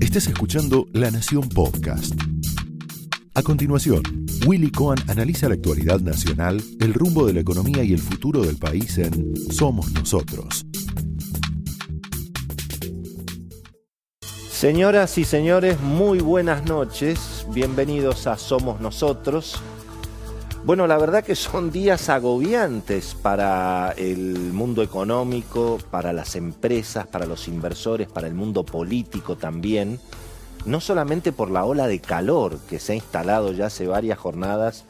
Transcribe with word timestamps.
Estás 0.00 0.28
escuchando 0.28 0.86
La 0.92 1.10
Nación 1.10 1.48
Podcast. 1.48 2.14
A 3.34 3.42
continuación, 3.42 4.02
Willy 4.46 4.70
Cohen 4.70 4.98
analiza 5.08 5.48
la 5.48 5.54
actualidad 5.54 6.00
nacional, 6.00 6.62
el 6.80 6.94
rumbo 6.94 7.26
de 7.26 7.34
la 7.34 7.40
economía 7.40 7.82
y 7.82 7.92
el 7.92 7.98
futuro 7.98 8.42
del 8.42 8.56
país 8.56 8.98
en 8.98 9.34
Somos 9.50 9.92
Nosotros. 9.92 10.64
Señoras 14.50 15.18
y 15.18 15.24
señores, 15.24 15.80
muy 15.80 16.20
buenas 16.20 16.64
noches. 16.64 17.46
Bienvenidos 17.52 18.26
a 18.26 18.38
Somos 18.38 18.80
Nosotros. 18.80 19.60
Bueno, 20.66 20.88
la 20.88 20.98
verdad 20.98 21.22
que 21.22 21.36
son 21.36 21.70
días 21.70 22.08
agobiantes 22.08 23.14
para 23.14 23.92
el 23.96 24.52
mundo 24.52 24.82
económico, 24.82 25.78
para 25.92 26.12
las 26.12 26.34
empresas, 26.34 27.06
para 27.06 27.24
los 27.24 27.46
inversores, 27.46 28.08
para 28.08 28.26
el 28.26 28.34
mundo 28.34 28.64
político 28.64 29.36
también. 29.36 30.00
No 30.64 30.80
solamente 30.80 31.30
por 31.30 31.52
la 31.52 31.64
ola 31.64 31.86
de 31.86 32.00
calor 32.00 32.58
que 32.68 32.80
se 32.80 32.90
ha 32.90 32.94
instalado 32.96 33.52
ya 33.52 33.66
hace 33.66 33.86
varias 33.86 34.18
jornadas, 34.18 34.84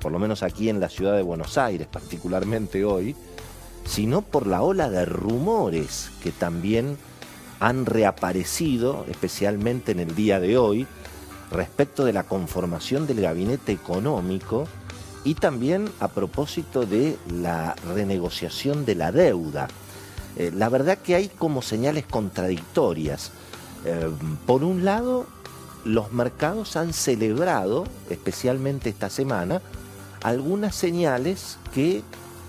por 0.00 0.12
lo 0.12 0.18
menos 0.18 0.42
aquí 0.42 0.70
en 0.70 0.80
la 0.80 0.88
ciudad 0.88 1.14
de 1.14 1.20
Buenos 1.20 1.58
Aires, 1.58 1.86
particularmente 1.86 2.86
hoy, 2.86 3.14
sino 3.84 4.22
por 4.22 4.46
la 4.46 4.62
ola 4.62 4.88
de 4.88 5.04
rumores 5.04 6.08
que 6.22 6.32
también 6.32 6.96
han 7.60 7.84
reaparecido, 7.84 9.04
especialmente 9.10 9.92
en 9.92 10.00
el 10.00 10.14
día 10.14 10.40
de 10.40 10.56
hoy, 10.56 10.86
respecto 11.50 12.06
de 12.06 12.14
la 12.14 12.22
conformación 12.22 13.06
del 13.06 13.20
gabinete 13.20 13.72
económico 13.72 14.66
y 15.24 15.34
también 15.34 15.90
a 16.00 16.08
propósito 16.08 16.86
de 16.86 17.16
la 17.30 17.74
renegociación 17.94 18.84
de 18.84 18.94
la 18.94 19.12
deuda. 19.12 19.68
Eh, 20.36 20.52
la 20.54 20.68
verdad 20.68 20.98
que 20.98 21.14
hay 21.14 21.28
como 21.28 21.62
señales 21.62 22.06
contradictorias. 22.06 23.32
Eh, 23.84 24.08
por 24.46 24.64
un 24.64 24.84
lado, 24.84 25.26
los 25.84 26.12
mercados 26.12 26.76
han 26.76 26.92
celebrado, 26.92 27.84
especialmente 28.10 28.90
esta 28.90 29.10
semana, 29.10 29.60
algunas 30.22 30.74
señales 30.74 31.58
que, 31.74 32.02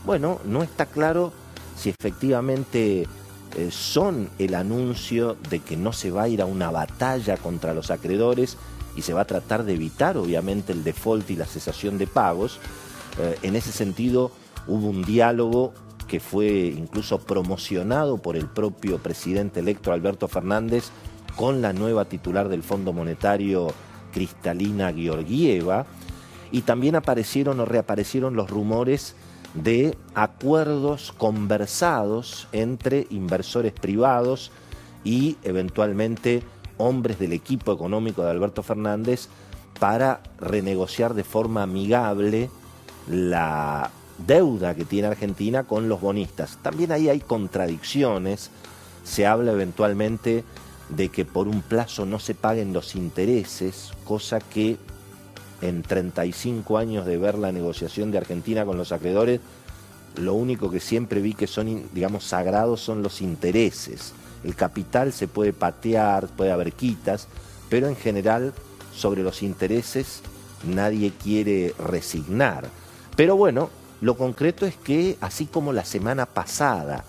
bueno, 0.05 0.39
no 0.45 0.63
está 0.63 0.85
claro 0.85 1.31
si 1.77 1.89
efectivamente 1.89 3.07
eh, 3.55 3.69
son 3.71 4.29
el 4.37 4.53
anuncio 4.53 5.37
de 5.49 5.59
que 5.59 5.77
no 5.77 5.93
se 5.93 6.11
va 6.11 6.23
a 6.23 6.27
ir 6.27 6.41
a 6.41 6.45
una 6.45 6.69
batalla 6.71 7.37
contra 7.37 7.73
los 7.73 7.89
acreedores 7.89 8.57
y 8.95 9.01
se 9.01 9.13
va 9.13 9.21
a 9.21 9.25
tratar 9.25 9.63
de 9.63 9.73
evitar 9.73 10.17
obviamente 10.17 10.73
el 10.73 10.83
default 10.83 11.29
y 11.29 11.35
la 11.35 11.45
cesación 11.45 11.97
de 11.97 12.07
pagos. 12.07 12.59
Eh, 13.19 13.37
en 13.43 13.55
ese 13.55 13.71
sentido 13.71 14.31
hubo 14.67 14.87
un 14.87 15.03
diálogo 15.03 15.73
que 16.07 16.19
fue 16.19 16.73
incluso 16.75 17.19
promocionado 17.19 18.17
por 18.17 18.35
el 18.35 18.47
propio 18.47 18.97
presidente 18.97 19.59
electo 19.59 19.91
Alberto 19.91 20.27
Fernández 20.27 20.89
con 21.35 21.61
la 21.61 21.71
nueva 21.71 22.05
titular 22.05 22.49
del 22.49 22.63
Fondo 22.63 22.93
Monetario 22.93 23.67
Cristalina 24.11 24.91
Georgieva 24.91 25.85
y 26.51 26.61
también 26.61 26.95
aparecieron 26.95 27.59
o 27.59 27.65
reaparecieron 27.65 28.35
los 28.35 28.49
rumores 28.49 29.15
de 29.53 29.97
acuerdos 30.15 31.13
conversados 31.17 32.47
entre 32.51 33.07
inversores 33.09 33.73
privados 33.73 34.51
y 35.03 35.37
eventualmente 35.43 36.43
hombres 36.79 37.19
del 37.19 37.33
equipo 37.33 37.71
económico 37.71 38.23
de 38.23 38.31
Alberto 38.31 38.63
Fernández 38.63 39.27
para 39.79 40.21
renegociar 40.39 41.13
de 41.13 41.23
forma 41.23 41.63
amigable 41.63 42.49
la 43.07 43.91
deuda 44.25 44.75
que 44.75 44.85
tiene 44.85 45.07
Argentina 45.07 45.63
con 45.63 45.87
los 45.87 46.01
bonistas. 46.01 46.57
También 46.61 46.91
ahí 46.91 47.09
hay 47.09 47.19
contradicciones, 47.19 48.49
se 49.03 49.27
habla 49.27 49.51
eventualmente 49.51 50.43
de 50.89 51.09
que 51.09 51.23
por 51.25 51.47
un 51.47 51.61
plazo 51.61 52.05
no 52.05 52.19
se 52.19 52.33
paguen 52.33 52.73
los 52.73 52.95
intereses, 52.95 53.91
cosa 54.05 54.39
que 54.39 54.77
en 55.61 55.83
35 55.83 56.77
años 56.77 57.05
de 57.05 57.17
ver 57.17 57.37
la 57.37 57.51
negociación 57.51 58.11
de 58.11 58.17
Argentina 58.17 58.65
con 58.65 58.77
los 58.77 58.91
acreedores, 58.91 59.39
lo 60.19 60.33
único 60.33 60.69
que 60.69 60.79
siempre 60.79 61.21
vi 61.21 61.33
que 61.33 61.47
son, 61.47 61.83
digamos, 61.93 62.25
sagrados 62.25 62.81
son 62.81 63.01
los 63.01 63.21
intereses. 63.21 64.13
El 64.43 64.55
capital 64.55 65.13
se 65.13 65.27
puede 65.27 65.53
patear, 65.53 66.27
puede 66.27 66.51
haber 66.51 66.73
quitas, 66.73 67.27
pero 67.69 67.87
en 67.87 67.95
general 67.95 68.53
sobre 68.95 69.23
los 69.23 69.43
intereses 69.43 70.21
nadie 70.63 71.11
quiere 71.11 71.73
resignar. 71.79 72.69
Pero 73.15 73.35
bueno, 73.35 73.69
lo 74.01 74.15
concreto 74.15 74.65
es 74.65 74.75
que 74.75 75.17
así 75.21 75.45
como 75.45 75.73
la 75.73 75.85
semana 75.85 76.25
pasada 76.25 77.03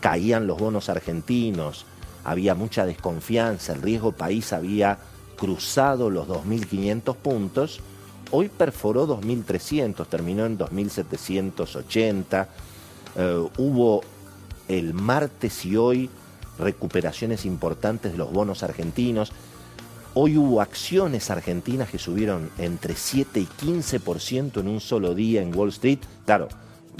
caían 0.00 0.46
los 0.46 0.58
bonos 0.58 0.88
argentinos, 0.88 1.84
había 2.24 2.54
mucha 2.54 2.86
desconfianza, 2.86 3.72
el 3.72 3.82
riesgo 3.82 4.12
país 4.12 4.52
había 4.52 4.98
cruzado 5.36 6.10
los 6.10 6.26
2.500 6.26 7.16
puntos, 7.16 7.80
hoy 8.30 8.48
perforó 8.48 9.06
2.300, 9.06 10.06
terminó 10.06 10.46
en 10.46 10.58
2.780, 10.58 12.46
eh, 13.16 13.48
hubo 13.58 14.02
el 14.68 14.94
martes 14.94 15.64
y 15.64 15.76
hoy 15.76 16.10
recuperaciones 16.58 17.44
importantes 17.44 18.12
de 18.12 18.18
los 18.18 18.32
bonos 18.32 18.62
argentinos. 18.62 19.32
Hoy 20.14 20.38
hubo 20.38 20.60
acciones 20.60 21.30
argentinas 21.30 21.90
que 21.90 21.98
subieron 21.98 22.50
entre 22.58 22.94
7 22.94 23.40
y 23.40 23.46
15% 23.46 24.60
en 24.60 24.68
un 24.68 24.80
solo 24.80 25.14
día 25.14 25.42
en 25.42 25.54
Wall 25.54 25.68
Street. 25.68 25.98
Claro, 26.24 26.48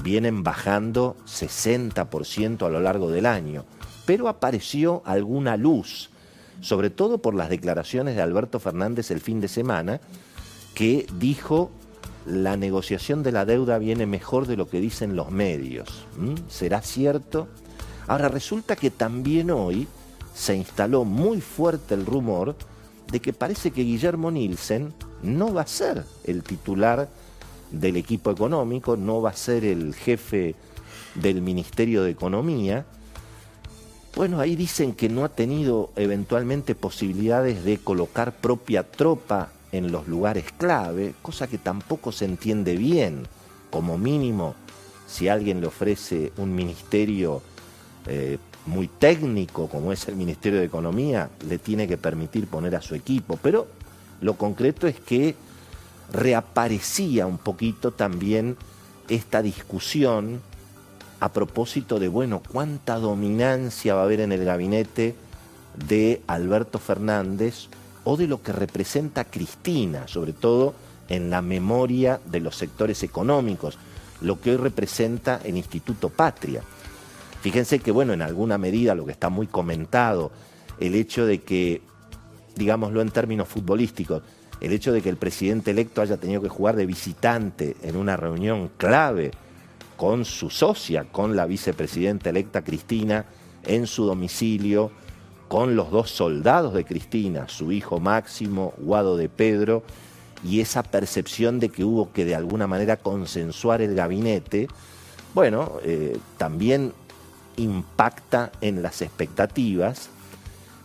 vienen 0.03 0.43
bajando 0.43 1.17
60% 1.27 2.67
a 2.67 2.71
lo 2.71 2.81
largo 2.81 3.11
del 3.11 3.27
año. 3.27 3.65
Pero 4.05 4.29
apareció 4.29 5.03
alguna 5.05 5.57
luz, 5.57 6.11
sobre 6.61 6.91
todo 6.91 7.19
por 7.19 7.35
las 7.35 7.49
declaraciones 7.49 8.17
de 8.17 8.23
Alberto 8.23 8.61
Fernández 8.61 9.11
el 9.11 9.21
fin 9.21 9.41
de 9.41 9.49
semana, 9.49 10.01
que 10.77 11.07
dijo 11.19 11.71
la 12.27 12.59
negociación 12.59 13.23
de 13.23 13.33
la 13.33 13.47
deuda 13.47 13.79
viene 13.79 14.05
mejor 14.05 14.47
de 14.47 14.59
lo 14.59 14.69
que 14.69 14.79
dicen 14.79 15.17
los 15.17 15.31
medios. 15.31 16.05
¿Mm? 16.19 16.35
¿Será 16.51 16.83
cierto? 16.83 17.49
Ahora 18.07 18.29
resulta 18.29 18.77
que 18.77 18.91
también 18.91 19.51
hoy 19.51 19.89
se 20.35 20.55
instaló 20.55 21.05
muy 21.05 21.41
fuerte 21.41 21.95
el 21.95 22.05
rumor 22.05 22.57
de 23.11 23.21
que 23.21 23.33
parece 23.33 23.71
que 23.71 23.85
Guillermo 23.85 24.31
Nielsen 24.31 24.93
no 25.23 25.55
va 25.55 25.63
a 25.63 25.67
ser 25.67 26.05
el 26.25 26.43
titular 26.43 27.09
del 27.71 27.97
equipo 27.97 28.31
económico, 28.31 28.99
no 28.99 29.23
va 29.23 29.31
a 29.31 29.37
ser 29.37 29.65
el 29.65 29.95
jefe 29.95 30.57
del 31.15 31.41
Ministerio 31.41 32.03
de 32.03 32.11
Economía. 32.11 32.85
Bueno, 34.15 34.41
ahí 34.41 34.57
dicen 34.57 34.93
que 34.93 35.09
no 35.09 35.25
ha 35.25 35.31
tenido 35.31 35.91
eventualmente 35.97 36.75
posibilidades 36.75 37.65
de 37.65 37.79
colocar 37.79 38.33
propia 38.35 38.83
tropa 38.83 39.53
en 39.77 39.93
los 39.93 40.09
lugares 40.09 40.47
clave, 40.57 41.15
cosa 41.23 41.47
que 41.47 41.59
tampoco 41.59 42.13
se 42.13 42.25
entiende 42.25 42.77
bien. 42.77 43.27
Como 43.71 43.99
mínimo, 43.99 44.55
si 45.07 45.29
alguien 45.29 45.61
le 45.61 45.67
ofrece 45.67 46.33
un 46.37 46.55
ministerio 46.55 47.43
eh, 48.07 48.39
muy 48.67 48.89
técnico 48.89 49.69
como 49.69 49.93
es 49.93 50.09
el 50.09 50.17
Ministerio 50.17 50.59
de 50.59 50.67
Economía, 50.67 51.31
le 51.49 51.59
tiene 51.59 51.87
que 51.87 51.97
permitir 51.97 52.49
poner 52.49 52.75
a 52.77 52.83
su 52.83 52.95
equipo. 52.95 53.39
Pero 53.43 53.67
lo 54.21 54.35
concreto 54.35 54.87
es 54.87 54.99
que 54.99 55.35
reaparecía 56.13 57.27
un 57.27 57.39
poquito 57.39 57.93
también 57.93 58.57
esta 59.09 59.43
discusión 59.43 60.41
a 61.21 61.33
propósito 61.33 61.99
de, 61.99 62.09
bueno, 62.09 62.43
cuánta 62.51 62.97
dominancia 62.97 63.95
va 63.95 64.03
a 64.03 64.05
haber 64.05 64.21
en 64.21 64.33
el 64.33 64.45
gabinete 64.45 65.15
de 65.89 66.23
Alberto 66.27 66.79
Fernández 66.79 67.69
o 68.09 68.17
de 68.17 68.29
lo 68.29 68.41
que 68.41 68.53
representa 68.53 69.25
Cristina, 69.25 70.07
sobre 70.07 70.33
todo 70.33 70.75
en 71.09 71.29
la 71.29 71.43
memoria 71.43 72.21
de 72.25 72.39
los 72.39 72.55
sectores 72.55 73.03
económicos, 73.03 73.79
lo 74.21 74.41
que 74.41 74.53
hoy 74.53 74.57
representa 74.59 75.41
el 75.43 75.57
Instituto 75.57 76.09
Patria. 76.09 76.63
Fíjense 77.41 77.81
que, 77.81 77.91
bueno, 77.91 78.13
en 78.13 78.23
alguna 78.23 78.59
medida 78.59 78.95
lo 78.95 79.05
que 79.05 79.11
está 79.11 79.29
muy 79.29 79.49
comentado, 79.49 80.31
el 80.79 80.95
hecho 80.95 81.27
de 81.27 81.43
que, 81.43 81.83
digámoslo 82.55 83.03
en 83.03 83.11
términos 83.11 83.49
futbolísticos, 83.49 84.23
el 84.61 84.73
hecho 84.73 84.93
de 84.93 85.03
que 85.03 85.09
el 85.09 85.17
presidente 85.17 85.73
electo 85.73 86.01
haya 86.01 86.17
tenido 86.17 86.41
que 86.41 86.49
jugar 86.49 86.77
de 86.77 86.87
visitante 86.87 87.77
en 87.83 87.97
una 87.97 88.17
reunión 88.17 88.71
clave 88.77 89.33
con 89.97 90.25
su 90.25 90.49
socia, 90.49 91.07
con 91.11 91.35
la 91.35 91.47
vicepresidenta 91.47 92.31
electa 92.31 92.63
Cristina, 92.63 93.27
en 93.65 93.89
su 93.89 94.05
domicilio, 94.05 94.93
con 95.49 95.77
los 95.77 95.91
dos 95.91 96.11
soldados 96.11 96.75
de 96.75 96.85
Cristina, 96.85 97.49
su 97.49 97.73
hijo 97.73 98.01
Máximo, 98.01 98.75
Guado 98.79 99.17
de 99.17 99.29
Pedro, 99.29 99.83
y 100.45 100.61
esa 100.61 100.83
percepción 100.83 101.61
de 101.61 101.71
que 101.71 101.85
hubo 101.85 102.13
que 102.13 102.25
de 102.25 102.35
alguna 102.35 102.67
manera 102.67 102.97
consensuar 102.97 103.81
el 103.83 103.95
gabinete, 103.95 104.69
bueno, 105.35 105.73
eh, 105.83 106.19
también 106.37 106.93
impacta 107.57 108.53
en 108.61 108.83
las 108.83 109.03
expectativas, 109.03 110.09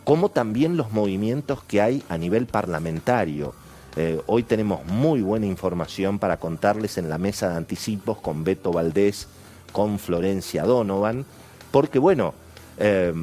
como 0.03 0.29
también 0.29 0.77
los 0.77 0.91
movimientos 0.91 1.63
que 1.63 1.81
hay 1.81 2.03
a 2.09 2.17
nivel 2.17 2.47
parlamentario. 2.47 3.53
Eh, 3.97 4.21
hoy 4.25 4.43
tenemos 4.43 4.85
muy 4.85 5.21
buena 5.21 5.45
información 5.45 6.17
para 6.17 6.37
contarles 6.37 6.97
en 6.97 7.09
la 7.09 7.17
mesa 7.17 7.49
de 7.49 7.57
anticipos 7.57 8.17
con 8.19 8.43
Beto 8.43 8.71
Valdés, 8.71 9.27
con 9.73 9.99
Florencia 9.99 10.63
Donovan, 10.63 11.25
porque 11.71 11.99
bueno, 11.99 12.33
eh, 12.77 13.13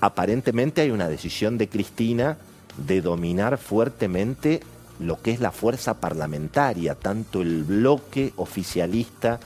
aparentemente 0.00 0.80
hay 0.80 0.90
una 0.90 1.08
decisión 1.08 1.58
de 1.58 1.68
Cristina 1.68 2.38
de 2.86 3.00
dominar 3.02 3.58
fuertemente 3.58 4.60
lo 4.98 5.20
que 5.20 5.32
es 5.32 5.40
la 5.40 5.50
fuerza 5.50 5.94
parlamentaria, 5.94 6.94
tanto 6.94 7.40
el 7.42 7.64
bloque 7.64 8.32
oficialista 8.36 9.40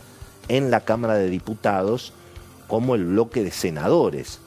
en 0.49 0.71
la 0.71 0.81
Cámara 0.81 1.15
de 1.15 1.31
Diputados 1.31 2.13
como 2.67 2.95
el 2.95 3.05
bloque 3.05 3.43
de 3.45 3.51
senadores, 3.51 4.41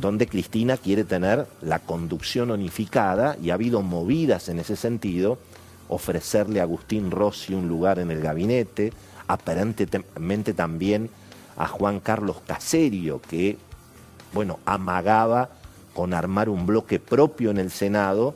donde 0.00 0.26
Cristina 0.26 0.76
quiere 0.76 1.04
tener 1.04 1.46
la 1.62 1.78
conducción 1.78 2.50
unificada 2.50 3.36
y 3.42 3.50
ha 3.50 3.54
habido 3.54 3.82
movidas 3.82 4.48
en 4.48 4.58
ese 4.58 4.76
sentido, 4.76 5.38
ofrecerle 5.88 6.60
a 6.60 6.64
Agustín 6.64 7.10
Rossi 7.10 7.54
un 7.54 7.68
lugar 7.68 7.98
en 7.98 8.10
el 8.10 8.20
gabinete, 8.20 8.92
aparentemente 9.26 10.54
también 10.54 11.10
a 11.56 11.66
Juan 11.66 12.00
Carlos 12.00 12.38
Caserio, 12.46 13.20
que, 13.20 13.58
bueno, 14.32 14.58
amagaba 14.64 15.50
con 15.94 16.14
armar 16.14 16.48
un 16.48 16.66
bloque 16.66 16.98
propio 16.98 17.50
en 17.50 17.58
el 17.58 17.70
Senado 17.70 18.34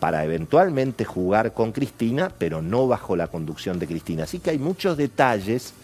para 0.00 0.24
eventualmente 0.24 1.04
jugar 1.04 1.52
con 1.52 1.72
Cristina, 1.72 2.30
pero 2.38 2.62
no 2.62 2.86
bajo 2.86 3.16
la 3.16 3.26
conducción 3.26 3.78
de 3.78 3.86
Cristina. 3.86 4.24
Así 4.24 4.38
que 4.38 4.50
hay 4.50 4.58
muchos 4.58 4.96
detalles 4.96 5.74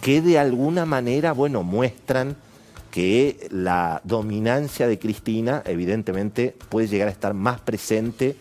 que 0.00 0.20
de 0.22 0.38
alguna 0.38 0.86
manera, 0.86 1.32
bueno, 1.32 1.62
muestran 1.62 2.36
que 2.90 3.48
la 3.50 4.00
dominancia 4.04 4.86
de 4.86 4.98
Cristina 4.98 5.62
evidentemente 5.66 6.56
puede 6.68 6.88
llegar 6.88 7.08
a 7.08 7.10
estar 7.10 7.34
más 7.34 7.60
presente 7.60 8.36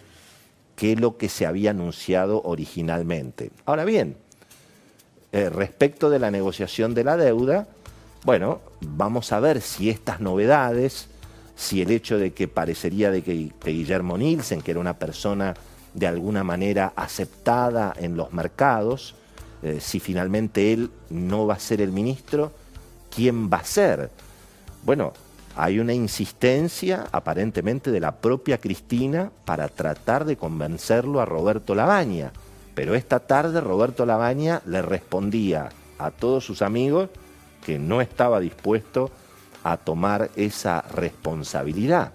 que 0.75 0.95
lo 0.95 1.17
que 1.17 1.29
se 1.29 1.45
había 1.45 1.71
anunciado 1.71 2.41
originalmente. 2.43 3.51
Ahora 3.65 3.85
bien, 3.85 4.15
eh, 5.31 5.49
respecto 5.49 6.09
de 6.09 6.19
la 6.19 6.31
negociación 6.31 6.93
de 6.93 7.03
la 7.03 7.17
deuda, 7.17 7.67
bueno, 8.25 8.61
vamos 8.81 9.31
a 9.31 9.39
ver 9.39 9.61
si 9.61 9.91
estas 9.91 10.19
novedades, 10.19 11.07
si 11.55 11.83
el 11.83 11.91
hecho 11.91 12.17
de 12.17 12.33
que 12.33 12.47
parecería 12.47 13.11
de 13.11 13.21
que, 13.21 13.51
Guillermo 13.63 14.17
Nielsen, 14.17 14.63
que 14.63 14.71
era 14.71 14.79
una 14.79 14.97
persona 14.97 15.53
de 15.93 16.07
alguna 16.07 16.43
manera 16.43 16.91
aceptada 16.95 17.93
en 17.95 18.17
los 18.17 18.33
mercados, 18.33 19.13
eh, 19.61 19.77
si 19.79 19.99
finalmente 19.99 20.73
él 20.73 20.89
no 21.11 21.45
va 21.45 21.53
a 21.53 21.59
ser 21.59 21.81
el 21.81 21.91
ministro, 21.91 22.51
¿quién 23.15 23.47
va 23.47 23.57
a 23.57 23.63
ser? 23.63 24.09
Bueno, 24.83 25.13
hay 25.55 25.77
una 25.79 25.93
insistencia 25.93 27.05
aparentemente 27.11 27.91
de 27.91 27.99
la 27.99 28.15
propia 28.15 28.57
Cristina 28.57 29.31
para 29.45 29.69
tratar 29.69 30.25
de 30.25 30.35
convencerlo 30.35 31.21
a 31.21 31.25
Roberto 31.25 31.75
Labaña. 31.75 32.31
Pero 32.73 32.95
esta 32.95 33.19
tarde 33.19 33.61
Roberto 33.61 34.05
Labaña 34.05 34.63
le 34.65 34.81
respondía 34.81 35.69
a 35.99 36.09
todos 36.09 36.43
sus 36.43 36.63
amigos 36.63 37.09
que 37.65 37.79
no 37.79 37.99
estaba 37.99 38.39
dispuesto 38.39 39.09
a 39.63 39.77
tomar 39.77 40.29
esa 40.35 40.81
responsabilidad. 40.81 42.11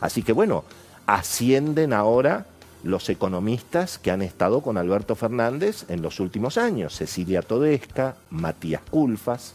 Así 0.00 0.22
que 0.22 0.32
bueno, 0.32 0.64
ascienden 1.06 1.92
ahora 1.92 2.46
los 2.82 3.10
economistas 3.10 3.98
que 3.98 4.10
han 4.10 4.22
estado 4.22 4.62
con 4.62 4.78
Alberto 4.78 5.14
Fernández 5.14 5.84
en 5.88 6.00
los 6.00 6.18
últimos 6.18 6.56
años, 6.56 6.96
Cecilia 6.96 7.42
Todesca, 7.42 8.16
Matías 8.30 8.80
Culfas. 8.90 9.52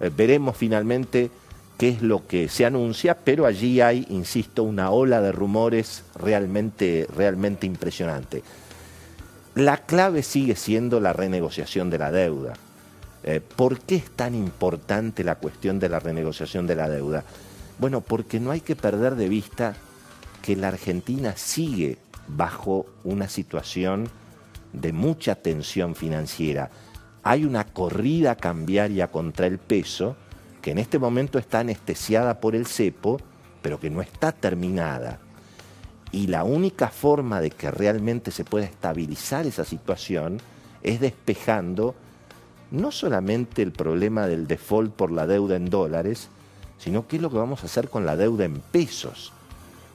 Eh, 0.00 0.10
veremos 0.16 0.56
finalmente 0.56 1.30
qué 1.76 1.90
es 1.90 2.00
lo 2.00 2.26
que 2.26 2.48
se 2.48 2.64
anuncia, 2.64 3.18
pero 3.18 3.44
allí 3.44 3.82
hay, 3.82 4.06
insisto, 4.08 4.62
una 4.62 4.90
ola 4.90 5.20
de 5.20 5.32
rumores 5.32 6.04
realmente, 6.14 7.06
realmente 7.14 7.66
impresionante. 7.66 8.42
La 9.54 9.76
clave 9.76 10.22
sigue 10.22 10.56
siendo 10.56 10.98
la 10.98 11.12
renegociación 11.12 11.90
de 11.90 11.98
la 11.98 12.10
deuda. 12.10 12.54
Eh, 13.24 13.40
¿Por 13.40 13.80
qué 13.80 13.96
es 13.96 14.10
tan 14.10 14.34
importante 14.34 15.22
la 15.22 15.36
cuestión 15.36 15.78
de 15.78 15.88
la 15.88 16.00
renegociación 16.00 16.66
de 16.66 16.76
la 16.76 16.88
deuda? 16.88 17.24
Bueno, 17.78 18.00
porque 18.00 18.40
no 18.40 18.50
hay 18.50 18.60
que 18.60 18.76
perder 18.76 19.14
de 19.14 19.28
vista 19.28 19.74
que 20.42 20.56
la 20.56 20.68
Argentina 20.68 21.34
sigue 21.36 21.98
bajo 22.26 22.86
una 23.04 23.28
situación 23.28 24.08
de 24.72 24.92
mucha 24.92 25.36
tensión 25.36 25.94
financiera. 25.94 26.70
Hay 27.22 27.44
una 27.44 27.64
corrida 27.64 28.36
cambiaria 28.36 29.08
contra 29.08 29.46
el 29.46 29.58
peso 29.58 30.16
que 30.60 30.72
en 30.72 30.78
este 30.78 30.98
momento 30.98 31.38
está 31.38 31.60
anestesiada 31.60 32.40
por 32.40 32.56
el 32.56 32.66
cepo, 32.66 33.20
pero 33.62 33.78
que 33.78 33.90
no 33.90 34.00
está 34.00 34.32
terminada. 34.32 35.18
Y 36.10 36.26
la 36.26 36.44
única 36.44 36.88
forma 36.88 37.40
de 37.40 37.50
que 37.50 37.70
realmente 37.70 38.30
se 38.30 38.44
pueda 38.44 38.66
estabilizar 38.66 39.46
esa 39.46 39.64
situación 39.64 40.38
es 40.82 41.00
despejando 41.00 41.94
no 42.72 42.90
solamente 42.90 43.62
el 43.62 43.70
problema 43.70 44.26
del 44.26 44.46
default 44.46 44.92
por 44.92 45.12
la 45.12 45.26
deuda 45.26 45.56
en 45.56 45.68
dólares, 45.70 46.28
sino 46.78 47.06
qué 47.06 47.16
es 47.16 47.22
lo 47.22 47.30
que 47.30 47.36
vamos 47.36 47.62
a 47.62 47.66
hacer 47.66 47.88
con 47.88 48.06
la 48.06 48.16
deuda 48.16 48.44
en 48.44 48.60
pesos. 48.60 49.32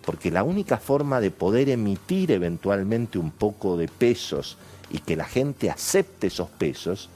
Porque 0.05 0.31
la 0.31 0.43
única 0.43 0.77
forma 0.77 1.19
de 1.19 1.31
poder 1.31 1.69
emitir 1.69 2.31
eventualmente 2.31 3.17
un 3.17 3.31
poco 3.31 3.75
de 3.75 3.87
pesos 3.87 4.57
y 4.89 4.99
que 4.99 5.17
la 5.17 5.25
gente 5.25 5.69
acepte 5.69 6.27
esos 6.27 6.49
pesos 6.49 7.09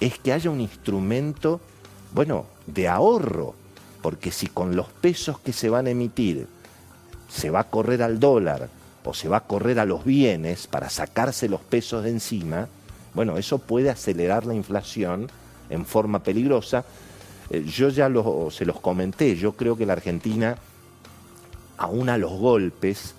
es 0.00 0.18
que 0.18 0.32
haya 0.32 0.50
un 0.50 0.60
instrumento, 0.60 1.60
bueno, 2.12 2.46
de 2.66 2.88
ahorro. 2.88 3.54
Porque 4.02 4.30
si 4.30 4.48
con 4.48 4.76
los 4.76 4.88
pesos 4.88 5.38
que 5.38 5.52
se 5.52 5.70
van 5.70 5.86
a 5.86 5.90
emitir 5.90 6.46
se 7.28 7.50
va 7.50 7.60
a 7.60 7.70
correr 7.70 8.02
al 8.02 8.20
dólar 8.20 8.68
o 9.04 9.14
se 9.14 9.28
va 9.28 9.38
a 9.38 9.46
correr 9.46 9.78
a 9.80 9.86
los 9.86 10.04
bienes 10.04 10.66
para 10.66 10.90
sacarse 10.90 11.48
los 11.48 11.60
pesos 11.60 12.04
de 12.04 12.10
encima, 12.10 12.68
bueno, 13.14 13.38
eso 13.38 13.58
puede 13.58 13.90
acelerar 13.90 14.46
la 14.46 14.54
inflación 14.54 15.28
en 15.70 15.84
forma 15.84 16.22
peligrosa. 16.22 16.84
Eh, 17.50 17.64
yo 17.64 17.88
ya 17.88 18.10
se 18.50 18.64
los 18.64 18.80
comenté, 18.80 19.36
yo 19.36 19.52
creo 19.52 19.76
que 19.76 19.86
la 19.86 19.94
Argentina, 19.94 20.56
aún 21.76 22.08
a 22.08 22.18
los 22.18 22.32
golpes, 22.32 23.14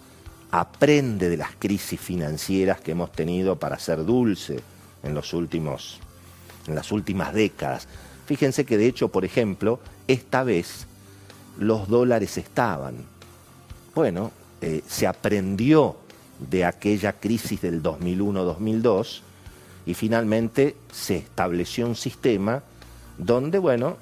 aprende 0.52 1.30
de 1.30 1.38
las 1.38 1.52
crisis 1.58 2.00
financieras 2.00 2.82
que 2.82 2.92
hemos 2.92 3.12
tenido 3.12 3.58
para 3.58 3.78
ser 3.78 4.06
dulce 4.06 4.60
en 5.04 5.14
los 5.14 5.34
últimos 5.34 6.00
en 6.68 6.76
las 6.76 6.92
últimas 6.92 7.34
décadas. 7.34 7.88
Fíjense 8.26 8.66
que 8.66 8.78
de 8.78 8.86
hecho, 8.86 9.08
por 9.08 9.26
ejemplo, 9.26 9.80
esta 10.08 10.44
vez 10.44 10.86
los 11.58 11.88
dólares 11.88 12.38
estaban 12.38 13.06
bueno, 14.00 14.32
eh, 14.62 14.82
se 14.88 15.08
aprendió 15.08 15.98
de 16.50 16.64
aquella 16.66 17.14
crisis 17.14 17.62
del 17.62 17.84
2001-2002 17.84 19.22
y 19.90 19.96
finalmente 19.96 20.76
se 20.92 21.16
estableció 21.16 21.88
un 21.88 21.96
sistema 21.96 22.62
donde, 23.18 23.58
bueno, 23.58 23.98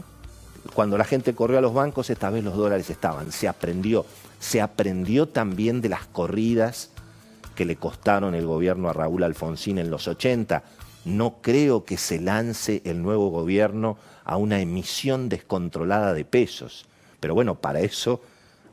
cuando 0.73 0.97
la 0.97 1.05
gente 1.05 1.33
corrió 1.33 1.59
a 1.59 1.61
los 1.61 1.73
bancos, 1.73 2.09
esta 2.09 2.29
vez 2.29 2.43
los 2.43 2.57
dólares 2.57 2.89
estaban, 2.89 3.31
se 3.31 3.47
aprendió. 3.47 4.05
Se 4.37 4.59
aprendió 4.59 5.29
también 5.29 5.79
de 5.79 5.87
las 5.87 6.05
corridas 6.05 6.89
que 7.55 7.63
le 7.63 7.77
costaron 7.77 8.35
el 8.35 8.45
gobierno 8.45 8.89
a 8.89 8.93
Raúl 8.93 9.23
Alfonsín 9.23 9.77
en 9.77 9.89
los 9.89 10.09
80. 10.09 10.61
No 11.05 11.37
creo 11.41 11.85
que 11.85 11.95
se 11.95 12.19
lance 12.19 12.81
el 12.83 13.01
nuevo 13.01 13.29
gobierno 13.29 13.97
a 14.25 14.35
una 14.35 14.59
emisión 14.59 15.29
descontrolada 15.29 16.13
de 16.13 16.25
pesos. 16.25 16.85
Pero 17.21 17.33
bueno, 17.33 17.61
para 17.61 17.79
eso 17.79 18.19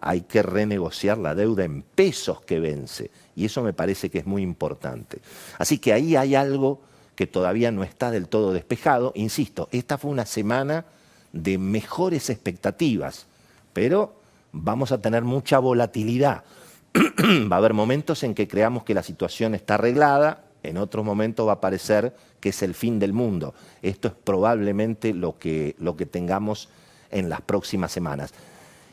hay 0.00 0.22
que 0.22 0.42
renegociar 0.42 1.18
la 1.18 1.36
deuda 1.36 1.62
en 1.62 1.82
pesos 1.82 2.40
que 2.40 2.58
vence. 2.58 3.12
Y 3.36 3.44
eso 3.44 3.62
me 3.62 3.72
parece 3.72 4.10
que 4.10 4.18
es 4.18 4.26
muy 4.26 4.42
importante. 4.42 5.20
Así 5.58 5.78
que 5.78 5.92
ahí 5.92 6.16
hay 6.16 6.34
algo 6.34 6.82
que 7.14 7.26
todavía 7.26 7.71
no 7.71 7.83
está 7.83 8.11
del 8.11 8.28
todo 8.28 8.52
despejado. 8.52 9.12
Insisto, 9.14 9.68
esta 9.73 9.99
fue 9.99 10.11
una 10.11 10.26
semana 10.26 10.85
de 11.33 11.59
mejores 11.59 12.30
expectativas, 12.30 13.26
pero 13.73 14.14
vamos 14.52 14.92
a 14.92 15.00
tener 15.00 15.25
mucha 15.25 15.59
volatilidad. 15.59 16.44
va 16.94 17.56
a 17.56 17.59
haber 17.59 17.75
momentos 17.75 18.23
en 18.23 18.35
que 18.35 18.49
creamos 18.49 18.85
que 18.85 18.94
la 18.94 19.02
situación 19.02 19.54
está 19.54 19.75
arreglada, 19.75 20.44
en 20.62 20.76
otros 20.76 21.04
momentos 21.04 21.47
va 21.47 21.52
a 21.52 21.61
parecer 21.61 22.14
que 22.40 22.50
es 22.50 22.62
el 22.62 22.75
fin 22.75 22.99
del 22.99 23.12
mundo. 23.12 23.54
Esto 23.83 24.09
es 24.09 24.14
probablemente 24.14 25.12
lo 25.12 25.38
que, 25.38 25.76
lo 25.78 25.97
que 25.97 26.06
tengamos 26.06 26.68
en 27.11 27.28
las 27.28 27.40
próximas 27.42 27.92
semanas 27.92 28.33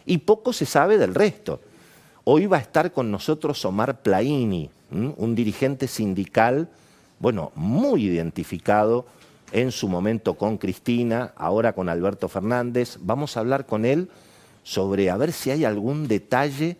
y 0.05 0.19
poco 0.19 0.53
se 0.53 0.65
sabe 0.65 0.97
del 0.97 1.15
resto. 1.15 1.61
Hoy 2.23 2.45
va 2.45 2.57
a 2.57 2.61
estar 2.61 2.91
con 2.91 3.11
nosotros 3.11 3.63
Omar 3.65 4.01
Plaini, 4.01 4.69
un 4.91 5.35
dirigente 5.35 5.87
sindical, 5.87 6.69
bueno, 7.21 7.51
muy 7.53 8.05
identificado 8.05 9.05
en 9.51 9.71
su 9.71 9.87
momento 9.87 10.33
con 10.33 10.57
Cristina, 10.57 11.33
ahora 11.35 11.73
con 11.73 11.87
Alberto 11.87 12.27
Fernández. 12.27 12.97
Vamos 12.99 13.37
a 13.37 13.41
hablar 13.41 13.67
con 13.67 13.85
él 13.85 14.09
sobre 14.63 15.11
a 15.11 15.17
ver 15.17 15.31
si 15.31 15.51
hay 15.51 15.63
algún 15.63 16.07
detalle 16.07 16.77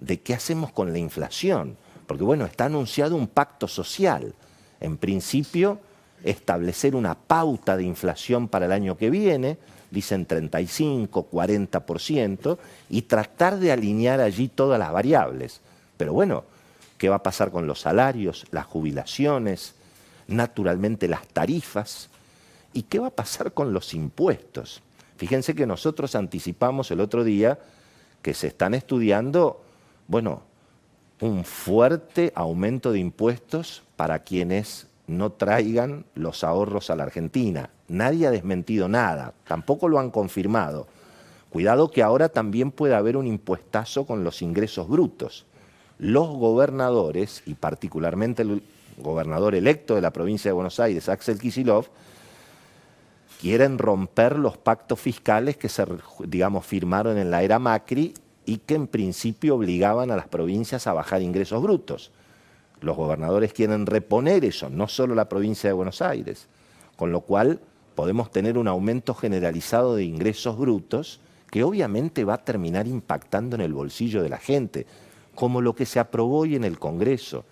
de 0.00 0.20
qué 0.20 0.32
hacemos 0.32 0.72
con 0.72 0.90
la 0.92 0.98
inflación. 0.98 1.76
Porque 2.06 2.24
bueno, 2.24 2.46
está 2.46 2.64
anunciado 2.64 3.14
un 3.14 3.26
pacto 3.26 3.68
social. 3.68 4.34
En 4.80 4.96
principio, 4.96 5.78
establecer 6.24 6.96
una 6.96 7.14
pauta 7.14 7.76
de 7.76 7.84
inflación 7.84 8.48
para 8.48 8.64
el 8.64 8.72
año 8.72 8.96
que 8.96 9.10
viene, 9.10 9.58
dicen 9.90 10.24
35, 10.24 11.28
40%, 11.30 12.58
y 12.88 13.02
tratar 13.02 13.58
de 13.58 13.70
alinear 13.70 14.20
allí 14.20 14.48
todas 14.48 14.78
las 14.78 14.92
variables. 14.92 15.60
Pero 15.98 16.14
bueno, 16.14 16.44
¿qué 16.98 17.08
va 17.08 17.16
a 17.16 17.22
pasar 17.22 17.50
con 17.50 17.66
los 17.66 17.80
salarios, 17.80 18.46
las 18.50 18.66
jubilaciones, 18.66 19.74
naturalmente 20.26 21.08
las 21.08 21.26
tarifas? 21.28 22.08
¿Y 22.72 22.82
qué 22.82 22.98
va 22.98 23.08
a 23.08 23.14
pasar 23.14 23.52
con 23.52 23.72
los 23.72 23.94
impuestos? 23.94 24.82
Fíjense 25.16 25.54
que 25.54 25.66
nosotros 25.66 26.14
anticipamos 26.14 26.90
el 26.90 27.00
otro 27.00 27.24
día 27.24 27.58
que 28.20 28.34
se 28.34 28.48
están 28.48 28.74
estudiando, 28.74 29.62
bueno, 30.08 30.42
un 31.20 31.44
fuerte 31.44 32.32
aumento 32.34 32.90
de 32.90 32.98
impuestos 32.98 33.82
para 33.96 34.20
quienes 34.20 34.88
no 35.06 35.32
traigan 35.32 36.04
los 36.14 36.42
ahorros 36.42 36.90
a 36.90 36.96
la 36.96 37.04
Argentina. 37.04 37.70
Nadie 37.88 38.26
ha 38.26 38.30
desmentido 38.30 38.88
nada, 38.88 39.34
tampoco 39.46 39.88
lo 39.88 39.98
han 39.98 40.10
confirmado. 40.10 40.86
Cuidado 41.50 41.90
que 41.90 42.02
ahora 42.02 42.28
también 42.28 42.72
puede 42.72 42.94
haber 42.94 43.16
un 43.16 43.26
impuestazo 43.26 44.06
con 44.06 44.24
los 44.24 44.42
ingresos 44.42 44.88
brutos. 44.88 45.46
Los 45.98 46.28
gobernadores, 46.28 47.42
y 47.46 47.54
particularmente 47.54 48.42
el 48.42 48.62
gobernador 48.98 49.54
electo 49.54 49.94
de 49.94 50.00
la 50.00 50.12
provincia 50.12 50.48
de 50.48 50.54
Buenos 50.54 50.80
Aires, 50.80 51.08
Axel 51.08 51.38
Kisilov, 51.38 51.86
quieren 53.40 53.78
romper 53.78 54.38
los 54.38 54.56
pactos 54.56 55.00
fiscales 55.00 55.56
que 55.56 55.68
se, 55.68 55.84
digamos, 56.26 56.64
firmaron 56.64 57.18
en 57.18 57.30
la 57.30 57.42
era 57.42 57.58
Macri 57.58 58.14
y 58.46 58.58
que 58.58 58.74
en 58.74 58.86
principio 58.86 59.56
obligaban 59.56 60.10
a 60.10 60.16
las 60.16 60.28
provincias 60.28 60.86
a 60.86 60.92
bajar 60.92 61.22
ingresos 61.22 61.62
brutos. 61.62 62.10
Los 62.80 62.96
gobernadores 62.96 63.52
quieren 63.52 63.86
reponer 63.86 64.44
eso, 64.44 64.68
no 64.68 64.88
solo 64.88 65.14
la 65.14 65.28
provincia 65.28 65.68
de 65.68 65.74
Buenos 65.74 66.02
Aires, 66.02 66.48
con 66.96 67.12
lo 67.12 67.22
cual 67.22 67.60
podemos 67.94 68.30
tener 68.30 68.58
un 68.58 68.68
aumento 68.68 69.14
generalizado 69.14 69.94
de 69.94 70.04
ingresos 70.04 70.58
brutos 70.58 71.20
que 71.50 71.62
obviamente 71.62 72.24
va 72.24 72.34
a 72.34 72.44
terminar 72.44 72.88
impactando 72.88 73.56
en 73.56 73.62
el 73.62 73.72
bolsillo 73.72 74.22
de 74.22 74.28
la 74.28 74.38
gente, 74.38 74.86
como 75.34 75.60
lo 75.60 75.74
que 75.74 75.86
se 75.86 76.00
aprobó 76.00 76.40
hoy 76.40 76.56
en 76.56 76.64
el 76.64 76.78
Congreso, 76.78 77.44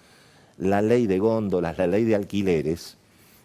la 0.58 0.82
ley 0.82 1.06
de 1.06 1.18
góndolas, 1.18 1.78
la 1.78 1.86
ley 1.86 2.04
de 2.04 2.14
alquileres, 2.14 2.96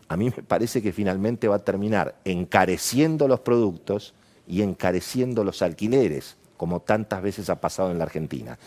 a 0.08 0.15
mí 0.15 0.25
me 0.25 0.44
parece 0.44 0.82
que 0.82 0.94
finalmente 0.94 1.48
va 1.48 1.58
a 1.58 1.63
terminar 1.63 2.20
encareciendo 2.24 3.27
los 3.27 3.41
productos 3.41 4.13
y 4.48 4.62
encareciendo 4.62 5.44
los 5.44 5.62
alquileres, 5.62 6.38
como 6.56 6.79
tantas 6.79 7.22
veces 7.22 7.50
ha 7.50 7.60
pasado 7.60 7.91
en 7.91 7.98
la 7.98 8.06
Argentina. 8.06 8.58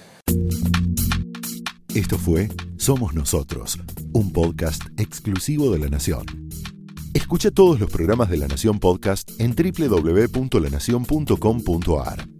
Esto 1.94 2.18
fue 2.18 2.50
Somos 2.76 3.14
Nosotros, 3.14 3.78
un 4.12 4.32
podcast 4.32 4.82
exclusivo 4.98 5.72
de 5.72 5.78
La 5.78 5.88
Nación. 5.88 6.26
Escucha 7.14 7.50
todos 7.50 7.80
los 7.80 7.90
programas 7.90 8.28
de 8.30 8.36
La 8.36 8.46
Nación 8.46 8.78
Podcast 8.78 9.28
en 9.40 9.56
www.lanacion.com.ar. 9.56 12.39